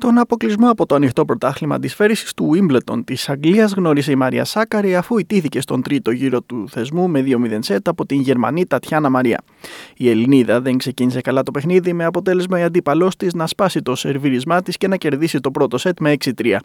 [0.00, 4.44] Τον αποκλεισμό από το ανοιχτό πρωτάθλημα της φέρησης του Wimbledon της Αγγλίας γνώρισε η Μαρία
[4.44, 9.08] Σάκαρη αφού ιτήθηκε στον τρίτο γύρο του θεσμού με 2-0 σετ από την Γερμανή Τατιάνα
[9.08, 9.40] Μαρία.
[9.96, 13.94] Η Ελληνίδα δεν ξεκίνησε καλά το παιχνίδι με αποτέλεσμα η αντίπαλός της να σπάσει το
[13.94, 16.56] σερβίρισμά της και να κερδίσει το πρώτο σετ με 6-3.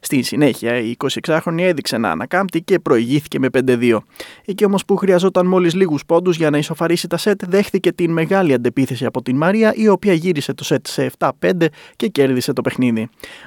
[0.00, 0.96] Στη συνέχεια η
[1.26, 3.98] 26χρονη έδειξε να ανακάμπτει και προηγήθηκε με 5-2.
[4.44, 8.52] Εκεί όμως που χρειαζόταν μόλις λίγους πόντους για να ισοφαρίσει τα σετ, δέχθηκε την μεγάλη
[8.52, 11.30] αντεπίθεση από την Μαρία η οποία γύρισε το σετ σε 7-5
[11.96, 12.76] και κέρδισε το παιχνίδι.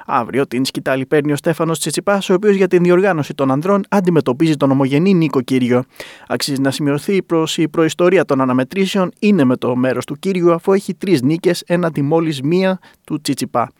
[0.06, 4.56] Αύριο την σκητάλη παίρνει ο Στέφανος Τσιτσιπάς, ο οποίος για την διοργάνωση των ανδρών αντιμετωπίζει
[4.56, 5.84] τον ομογενή Νίκο Κύριο.
[6.28, 10.72] Αξίζει να σημειωθεί προ η προϊστορία των αναμετρήσεων είναι με το μέρος του Κύριου, αφού
[10.72, 13.70] έχει τρεις νίκες έναντι μόλις μία του Τσιτσιπά.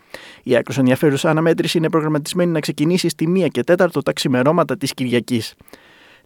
[0.43, 4.95] Η άκρω ενδιαφέρουσα αναμέτρηση είναι προγραμματισμένη να ξεκινήσει στη 1 και 4 τα ξημερώματα της
[4.95, 5.55] Κυριακής.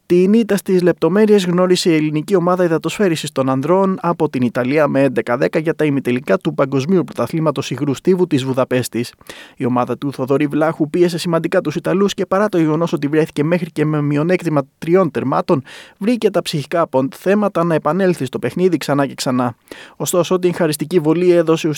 [0.07, 5.13] Την ήττα στις λεπτομέρειες γνώρισε η ελληνική ομάδα υδατοσφαίρισης των ανδρών από την Ιταλία με
[5.25, 9.13] 11-10 για τα ημιτελικά του Παγκοσμίου Πρωταθλήματος Υγρού Στίβου της Βουδαπέστης.
[9.57, 13.45] Η ομάδα του Θοδωρή Βλάχου πίεσε σημαντικά τους Ιταλούς και παρά το γεγονός ότι βρέθηκε
[13.45, 15.63] μέχρι και με μειονέκτημα τριών τερμάτων,
[15.99, 19.55] βρήκε τα ψυχικά θέματα να επανέλθει στο παιχνίδι ξανά και ξανά.
[19.97, 21.71] Ωστόσο, την χαριστική βολή έδωσε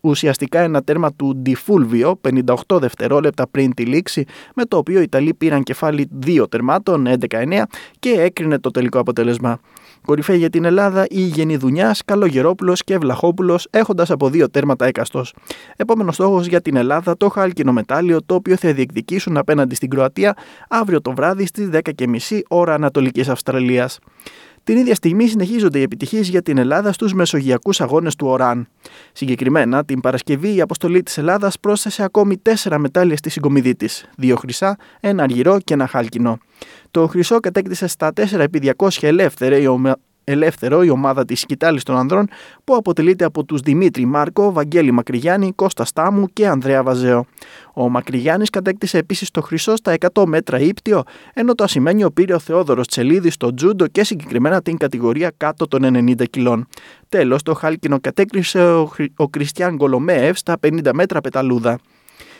[0.00, 2.20] ουσιαστικά ένα τέρμα του Ντιφούλβιο
[2.68, 7.65] 58 δευτερόλεπτα πριν τη λήξη, με το οποίο οι Ιταλοί πήραν κεφάλι δύο τερμάτων 11-9
[7.98, 9.58] και έκρινε το τελικό αποτέλεσμα.
[10.04, 15.34] Κορυφαίοι για την Ελλάδα η Γενιδουνιά, Καλογερόπουλος και Βλαχόπουλος έχοντας από δύο τέρματα έκαστος.
[15.76, 20.36] Επόμενος στόχος για την Ελλάδα το χάλκινο μετάλλιο το οποίο θα διεκδικήσουν απέναντι στην Κροατία
[20.68, 23.98] αύριο το βράδυ στις 10.30 ώρα Ανατολικής Αυστραλίας.
[24.66, 28.68] Την ίδια στιγμή συνεχίζονται οι επιτυχίες για την Ελλάδα στους μεσογειακούς αγώνες του ΟΡΑΝ.
[29.12, 34.36] Συγκεκριμένα, την Παρασκευή η αποστολή της Ελλάδας πρόσθεσε ακόμη τέσσερα μετάλλια στη συγκομιδή της: δύο
[34.36, 36.38] χρυσά, ένα αργυρό και ένα χάλκινο.
[36.90, 39.56] Το χρυσό κατέκτησε στα 4x200 ελεύθερα
[40.28, 42.28] ελεύθερο η ομάδα της Σκητάλης των Ανδρών
[42.64, 47.26] που αποτελείται από τους Δημήτρη Μάρκο, Βαγγέλη Μακρυγιάννη, Κώστα Στάμου και Ανδρέα Βαζέο.
[47.74, 51.02] Ο Μακρυγιάννης κατέκτησε επίσης το χρυσό στα 100 μέτρα ύπτιο,
[51.34, 55.82] ενώ το ασημένιο πήρε ο Θεόδωρος Τσελίδης στο τζούντο και συγκεκριμένα την κατηγορία κάτω των
[56.18, 56.66] 90 κιλών.
[57.08, 61.78] Τέλος, το χάλκινο κατέκτησε ο, ο Κριστιαν Γκολομέευ στα 50 μέτρα πεταλούδα.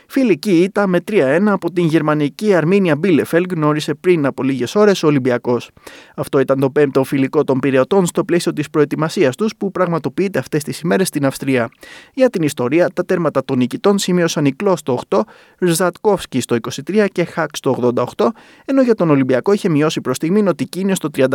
[0.09, 5.07] Φιλική ήττα με 3-1 από την γερμανική Αρμίνια Μπίλεφελ γνώρισε πριν από λίγες ώρες ο
[5.07, 5.71] Ολυμπιακός.
[6.17, 10.63] Αυτό ήταν το πέμπτο φιλικό των πυρεωτών στο πλαίσιο της προετοιμασίας τους που πραγματοποιείται αυτές
[10.63, 11.69] τις ημέρες στην Αυστρία.
[12.15, 15.21] Για την ιστορία, τα τέρματα των νικητών σημείωσαν η Κλό στο 8,
[15.59, 16.57] Ριζατκόφσκι στο
[16.91, 18.27] 23 και Χακ στο 88,
[18.65, 21.27] ενώ για τον Ολυμπιακό είχε μειώσει προς στιγμή Νοτικίνιο στο 35.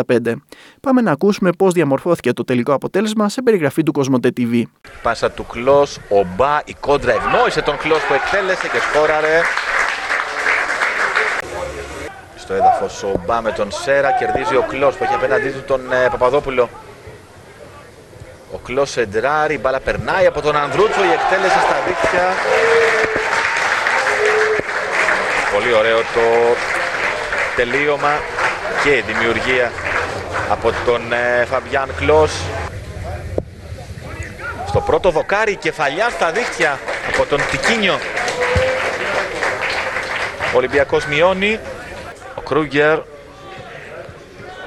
[0.82, 4.64] Πάμε να ακούσουμε πώς διαμορφώθηκε το τελικό αποτέλεσμα σε περιγραφή του Κοσμοτέ TV.
[5.04, 9.42] Πάσα του Κλό, ο Μπα, η κόντρα ευνόησε τον Κλό που εκτέλεσε και σκόραρε.
[12.38, 15.94] Στο έδαφος ο Μπά με τον Σέρα κερδίζει ο Κλός που έχει απέναντί του τον
[15.94, 16.70] ε, Παπαδόπουλο.
[18.54, 22.28] Ο Κλός εντράρει, η μπάλα περνάει από τον Ανδρούτσο, η εκτέλεση στα δίκτυα.
[25.54, 26.56] Πολύ ωραίο το
[27.56, 28.20] τελείωμα
[28.84, 29.72] και η δημιουργία
[30.50, 32.32] από τον ε, Φαμπιάν Κλός.
[34.68, 36.80] Στο πρώτο δοκάρι κεφαλιά στα δίχτυα
[37.14, 38.00] από τον Τικίνιο.
[40.54, 41.60] Ο Ολυμπιακός μειώνει.
[42.36, 43.00] Ο Κρούγκερ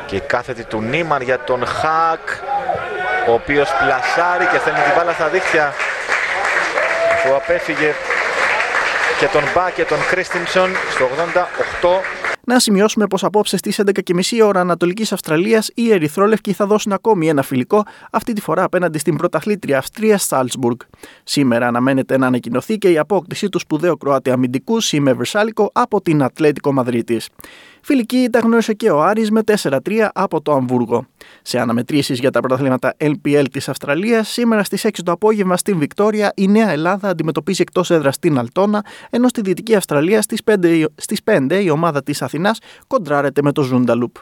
[0.06, 2.28] και η κάθετη του Νίμαν για τον Χακ
[3.28, 5.74] ο οποίος πλασάρει και στέλνει την μπάλα στα δίχτυα
[7.22, 7.94] που απέφυγε
[9.18, 11.10] και τον Μπα και τον Κρίστινσον στο
[11.80, 11.88] 88
[12.46, 17.42] να σημειώσουμε πως απόψε στις 11.30 ώρα Ανατολικής Αυστραλίας οι Ερυθρόλευκοι θα δώσουν ακόμη ένα
[17.42, 20.78] φιλικό, αυτή τη φορά απέναντι στην πρωταθλήτρια Αυστρία Σάλτσμπουργκ.
[21.24, 26.22] Σήμερα αναμένεται να ανακοινωθεί και η απόκτηση του σπουδαίου Κροάτη αμυντικού Σίμε Βερσάλικο από την
[26.22, 27.20] Ατλέτικο Μαδρίτη.
[27.86, 29.78] Φιλική τα γνώρισε και ο Άρης με 4-3
[30.14, 31.06] από το Αμβούργο.
[31.42, 36.32] Σε αναμετρήσεις για τα πρωταθλήματα LPL της Αυστραλίας, σήμερα στις 6 το απόγευμα στην Βικτόρια
[36.36, 41.20] η Νέα Ελλάδα αντιμετωπίζει εκτός έδρας στην Αλτόνα, ενώ στη Δυτική Αυστραλία στις 5, στις
[41.24, 44.16] 5 η ομάδα της Αθηνάς κοντράρεται με το Ζούνταλουπ.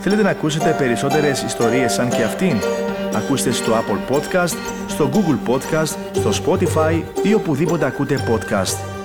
[0.00, 2.56] Θέλετε να ακούσετε περισσότερες ιστορίες σαν και αυτήν;
[3.14, 4.56] Ακούστε στο Apple Podcast,
[4.86, 8.95] στο Google Podcast, στο Spotify ή οπουδήποτε ακούτε podcast.